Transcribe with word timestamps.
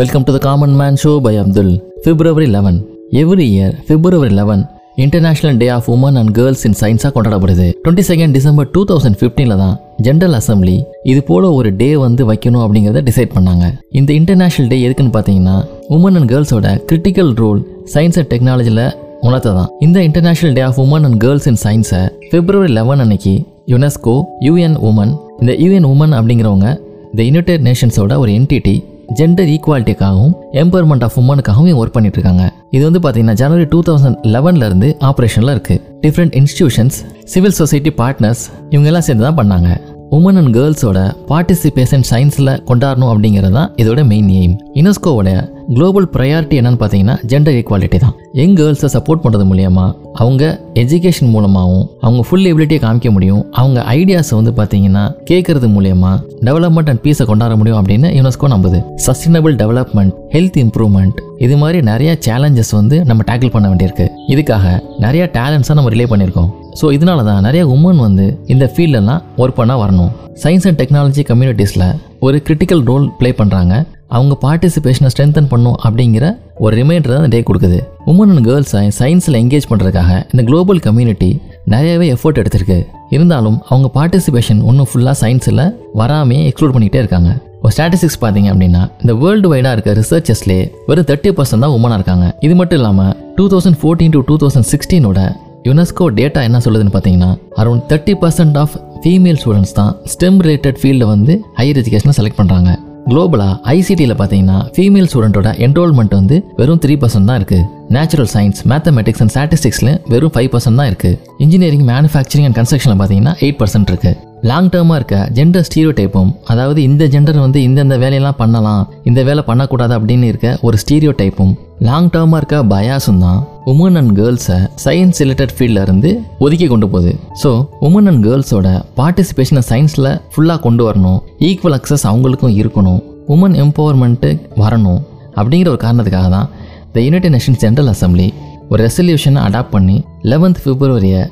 Welcome 0.00 0.24
to 0.26 0.32
the 0.34 0.38
common 0.44 0.74
man 0.80 0.98
show 1.02 1.10
by 1.24 1.32
Abdul 1.40 1.72
February 2.04 2.46
eleven 2.54 2.76
every 3.20 3.46
year 3.54 3.74
February 3.88 4.34
eleven 4.38 4.62
international 5.04 5.58
day 5.62 5.66
of 5.76 5.88
women 5.94 6.16
and 6.20 6.32
girls 6.38 6.62
in 6.68 6.76
சயின்ஸாக 6.80 7.10
கொண்டாடப்படுது. 7.16 7.66
Twenty 7.84 8.04
second 8.10 8.34
December 8.36 8.68
two 8.74 8.82
thousand 8.90 9.16
ஃபிஃப்டீனில் 9.20 9.60
தான் 9.62 9.74
general 10.06 10.36
assembly 10.38 10.76
இது 11.12 11.20
போல 11.30 11.50
ஒரு 11.58 11.70
டே 11.80 11.88
வந்து 12.04 12.24
வைக்கணும் 12.30 12.62
அப்படிங்கிறத 12.64 13.02
decide 13.08 13.32
பண்ணாங்க. 13.36 13.64
இந்த 14.00 14.12
இன்டர்நேஷனல் 14.20 14.70
டே 14.72 14.78
எதுக்குன்னு 14.86 15.14
பார்த்தீங்கன்னா 15.16 15.56
உமன் 15.96 16.18
அண்ட் 16.20 16.30
கேர்ள்ஸோட 16.32 16.70
கிரிட்டிக்கல் 16.90 17.32
ரோல் 17.42 17.60
சயின்ஸ் 17.94 18.18
அண்ட் 18.22 18.30
டெக்னாலஜியில் 18.34 18.84
உணர்த்த 19.28 19.54
தான் 19.58 19.70
இந்த 19.86 19.98
international 20.08 20.54
day 20.58 20.64
of 20.68 20.80
women 20.84 21.08
and 21.08 21.20
girls 21.24 21.48
in 21.52 21.60
சயின்ஸை 21.64 22.02
பிப்ரவரி 22.34 22.72
லெவன் 22.78 23.02
அன்னைக்கு 23.06 23.34
யுனெஸ்கோ 23.74 24.16
யூஎன் 24.48 24.78
உமன் 24.90 25.12
இந்த 25.42 25.54
யூஎன் 25.64 25.88
உமன் 25.92 26.14
அப்படிங்கிறவங்க 26.20 26.68
இந்த 27.12 27.22
யுனைடெட் 27.28 27.66
நேஷன்ஸோட 27.68 28.14
ஒரு 28.24 28.32
என்டிட்டி 28.38 28.76
ஜெண்டர் 29.18 29.48
ஈக்குவாலிட்டிக்காகவும் 29.52 30.34
எம்பவர்மெண்ட் 30.62 31.04
ஆஃப் 31.06 31.16
உமனுக்காகவும் 31.20 31.78
ஒர்க் 31.80 31.94
பண்ணிட்டு 31.94 32.18
இருக்காங்க 32.18 32.44
இது 32.76 32.82
வந்து 32.88 33.00
பார்த்தீங்கன்னா 33.04 33.36
ஜனவரி 33.40 33.66
டூ 33.72 33.80
தௌசண்ட் 33.88 34.18
லெவன்ல 34.34 34.66
இருந்து 34.70 34.88
ஆப்ரேஷனில் 35.08 35.52
இருக்குது 35.54 35.80
different 36.04 36.34
institutions 36.40 36.98
civil 37.32 37.56
society 37.60 37.92
partners 38.00 38.42
இவங்கெல்லாம் 38.74 39.06
சேர்ந்து 39.08 39.26
தான் 39.28 39.38
பண்ணாங்க. 39.40 39.70
உமன் 40.16 40.38
அண்ட் 40.38 40.52
கேர்ள்ஸோட 40.56 40.98
பார்ட்டிசிபேஷன் 41.28 42.04
சயின்ஸில் 42.08 42.50
கொண்டாடணும் 42.68 43.10
அப்படிங்கிறது 43.10 43.54
தான் 43.58 43.68
இதோட 43.82 44.00
மெயின் 44.12 44.30
எய்ம் 44.38 44.54
யுனெஸ்கோவோட 44.78 45.28
குளோபல் 45.74 46.08
ப்ரையாரிட்டி 46.14 46.56
என்னன்னு 46.60 46.80
பார்த்தீங்கன்னா 46.80 47.14
ஜெண்டர் 47.30 47.56
ஈக்குவாலிட்டி 47.58 47.98
தான். 48.04 48.14
யங் 48.38 48.56
கேர்ள்ஸை 48.60 48.88
சப்போர்ட் 48.94 49.22
பண்ணுறது 49.24 49.44
மூலயமா 49.50 49.84
அவங்க 50.22 50.44
எஜுகேஷன் 50.82 51.30
மூலமாகவும் 51.34 51.84
அவங்க 52.04 52.22
ஃபுல் 52.28 52.48
எபிலிட்டியை 52.52 52.80
காமிக்க 52.84 53.10
முடியும். 53.16 53.42
அவங்க 53.60 53.80
ஐடியாஸை 53.96 54.34
வந்து 54.38 54.52
பார்த்தீங்கன்னா 54.60 55.04
கேட்கறது 55.30 55.68
மூலயமா 55.76 56.12
டெவலப்மெண்ட் 56.48 56.90
அண்ட் 56.92 57.02
பீஸை 57.04 57.26
கொண்டாட 57.30 57.56
முடியும் 57.60 57.80
அப்படின்னு 57.80 58.10
யுனெஸ்கோ 58.18 58.50
நம்புது. 58.54 58.80
சஸ்டைனபிள் 59.06 59.54
டெவலப்மெண்ட் 59.62 60.14
ஹெல்த் 60.36 60.58
இம்ப்ரூவ்மெண்ட் 60.64 61.20
இது 61.46 61.56
மாதிரி 61.62 61.80
நிறைய 61.90 62.12
சேலஞ்சஸ் 62.28 62.74
வந்து 62.80 62.98
நம்ம 63.10 63.22
டேக்கிள் 63.30 63.54
பண்ண 63.56 63.68
வேண்டியிருக்கு. 63.72 64.08
இதுக்காக 64.34 64.74
நிறைய 65.06 65.30
டேலண்ட்ஸாக 65.38 65.78
நம்ம 65.80 65.92
ரிலே 65.96 66.08
பண்ணியிருக்கோம். 66.14 66.50
ஸோ 66.78 66.86
இதனால 66.96 67.24
தான் 67.28 67.44
நிறைய 67.46 67.62
உமன் 67.74 68.02
வந்து 68.06 68.26
இந்த 68.54 68.64
ஃபீல்டெல்லாம் 68.72 69.22
ஒர்க் 69.42 69.58
பண்ண 69.60 69.72
வரணும். 69.82 70.12
சயின்ஸ் 70.42 70.66
அண்ட் 70.68 70.78
டெக்னாலஜி 70.80 71.22
கம்யூனிட்டிஸில் 71.30 71.86
ஒரு 72.26 72.36
கிரிட்டிக்கல் 72.46 72.82
ரோல் 72.90 73.06
ப்ளே 73.18 73.30
பண்ணுறாங்க 73.40 73.74
அவங்க 74.16 74.34
பார்ட்டிசிபேஷனை 74.44 75.08
ஸ்ட்ரென்தன் 75.12 75.50
பண்ணும் 75.50 75.76
அப்படிங்கிற 75.86 76.24
ஒரு 76.64 76.72
ரிமைண்டர் 76.78 77.12
தான் 77.14 77.34
டே 77.34 77.40
கொடுக்குது. 77.48 77.78
உமன் 78.10 78.30
அண்ட் 78.32 78.44
கேர்ள்ஸை 78.48 78.80
சயின்ஸில் 79.00 79.38
என்கேஜ் 79.42 79.68
பண்ணுறதுக்காக 79.70 80.12
இந்த 80.32 80.42
குளோபல் 80.48 80.80
கம்யூனிட்டி 80.86 81.30
நிறையவே 81.74 82.06
எஃபோர்ட் 82.14 82.40
எடுத்திருக்கு. 82.42 82.78
இருந்தாலும் 83.16 83.58
அவங்க 83.70 83.88
பார்ட்டிசிபேஷன் 83.98 84.62
ஒன்றும் 84.70 84.88
ஃபுல்லாக 84.90 85.16
சயின்ஸில் 85.22 85.62
வராமையே 86.00 86.42
எக்ஸ்க்ளூட் 86.48 86.74
பண்ணிகிட்டே 86.76 87.02
இருக்காங்க. 87.02 87.30
ஒரு 87.64 87.72
ஸ்டாட்டிஸ்டிக்ஸ் 87.76 88.20
பார்த்தீங்க 88.22 88.48
அப்படின்னா 88.52 88.82
இந்த 89.02 89.12
வேர்ல்டு 89.22 89.48
வைடாக 89.52 89.74
இருக்க 89.76 89.92
ரிசர்ச்சர்ஸ்லேயே 90.00 90.64
வெறும் 90.88 91.08
தேர்ட்டி 91.10 91.32
பர்சன்ட் 91.38 91.64
தான் 91.64 91.74
உமனாக 91.76 91.98
இருக்காங்க. 92.00 92.26
இது 92.46 92.54
மட்டும் 92.60 92.78
இல்லாமல் 92.80 93.12
two 93.38 93.46
thousand 93.54 93.78
fourteen 93.82 94.14
to 94.16 94.22
two 94.28 94.36
thousand 94.42 94.68
சிக்ஸ்டீனோட 94.72 95.20
UNESCO 95.66 96.04
data 96.16 96.40
என்ன 96.42 96.58
சொல்லுதுன்னு 96.64 96.92
பார்த்தீங்கன்னா 96.92 97.30
around 97.56 97.84
thirty 97.90 98.14
percent 98.20 98.56
of 98.58 98.74
female 99.02 99.40
students 99.40 99.74
தான் 99.74 99.90
ஸ்டெம் 100.12 100.38
ரிலேட்டட் 100.40 100.78
ஃபீல்டில் 100.80 101.10
வந்து 101.10 101.34
ஹையர் 101.58 101.80
எஜுகேஷனை 101.80 102.14
செலக்ட் 102.18 102.38
பண்ணுறாங்க 102.38 102.70
குளோபலாக 103.06 103.52
ஐசிடியில் 103.72 104.14
பார்த்தீங்கன்னா 104.14 104.58
ஃபீமேல் 104.74 105.08
ஸ்டூடெண்ட்டோட 105.08 105.50
என்ரோல்மெண்ட் 105.66 106.14
வந்து 106.16 106.36
வெறும் 106.58 106.80
த்ரீ 106.82 106.94
பர்சன்ட் 106.96 107.28
தான் 107.30 107.38
இருக்குது 107.40 107.64
நேச்சுரல் 107.90 108.30
சயின்ஸ் 108.34 108.60
மேத்தமெட்டிக்ஸ் 108.72 109.22
அண்ட் 109.22 109.32
ஸ்டாட்டிஸ்டிக்ஸில் 109.34 109.92
வெறும் 110.08 110.34
ஃபைவ் 110.34 110.50
பர்சன்ட் 110.52 110.80
தான் 110.80 110.90
இருக்குது 110.90 111.16
இன்ஜினியரிங் 111.40 111.86
மேனுஃபேக்சரிங் 111.88 112.48
அண்ட் 112.48 112.58
கன்ஸ்ட்ரக்ஷனில் 112.58 113.00
பார்த்தீங்கன்னா 113.00 113.34
எயிட் 113.40 113.60
பர்சன்ட் 113.60 113.90
இருக்குது 113.90 114.16
லாங் 114.42 114.70
டேர்மாக 114.72 114.98
இருக்க 115.00 115.16
ஜெண்டர் 115.32 115.66
ஸ்டீரியோ 115.66 115.94
டைப்பும் 115.96 116.30
அதாவது 116.46 116.80
இந்த 116.82 117.06
ஜெண்டர் 117.06 117.40
வந்து 117.40 117.60
இந்தந்த 117.62 117.96
வேலையெல்லாம் 117.98 118.38
பண்ணலாம் 118.38 118.84
இந்த 119.04 119.22
வேலை 119.22 119.44
பண்ணக்கூடாது 119.44 119.94
அப்படின்னு 119.98 120.28
இருக்க 120.28 120.50
ஒரு 120.62 120.78
ஸ்டீரியோ 120.78 121.12
டைப்பும் 121.18 121.52
லாங் 121.86 122.08
டேர்மாக 122.14 122.38
இருக்க 122.40 122.56
பயாஸும் 122.70 123.20
தான் 123.24 123.38
உமன் 123.70 123.94
அண்ட் 124.00 124.12
கேர்ள்ஸை 124.18 124.56
சயின்ஸ் 124.82 125.20
ரிலேட்டட் 125.22 125.52
ஃபீல்டில் 125.56 125.80
இருந்து 125.84 126.10
ஒதுக்கி 126.44 126.66
கொண்டு 126.72 126.86
போகுது 126.94 127.12
ஸோ 127.42 127.50
உமன் 127.86 128.08
அண்ட் 128.10 128.20
கேர்ள்ஸோட 128.26 128.70
பார்ட்டிசிபேஷனை 128.98 129.62
சயின்ஸில் 129.70 130.10
ஃபுல்லாக 130.32 130.58
கொண்டு 130.66 130.82
வரணும். 130.88 131.18
ஈக்குவல் 131.48 131.76
அக்சஸ் 131.78 132.04
அவங்களுக்கும் 132.10 132.54
இருக்கணும். 132.60 133.00
உமன் 133.34 133.56
எம்பவர்மெண்ட்டு 133.64 134.30
வரணும். 134.62 135.00
அப்படிங்கிற 135.40 135.70
ஒரு 135.74 135.82
காரணத்துக்காக 135.86 136.30
தான் 136.36 136.48
the 136.94 137.06
united 137.06 137.34
nations 137.36 137.62
general 137.64 137.90
assembly 137.94 138.28
ஒரு 138.72 138.80
ரெசல்யூஷனை 138.86 139.42
அடாப்ட் 139.48 139.74
பண்ணி 139.76 139.98
eleventh 140.32 140.62
பிப்ரவரியை 140.66 141.24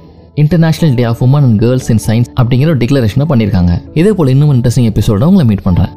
international 0.43 0.99
day 0.99 1.07
of 1.13 1.23
women 1.29 1.47
and 1.49 1.61
girls 1.65 1.91
in 1.95 2.05
science 2.09 2.31
அப்படிங்கிற 2.41 2.71
ஒரு 2.75 2.83
டிக்ளரேஷனை 2.85 3.27
பண்ணியிருக்காங்க. 3.33 3.75
இதே 4.03 4.13
போல் 4.19 4.35
இன்னும் 4.37 4.55
இன்ட்ரெஸ்டிங் 4.57 4.91
எபிசோட 4.95 5.31
உங்களை 5.33 5.47
மீட் 5.53 5.67
பண்ணுறேன் 5.69 5.93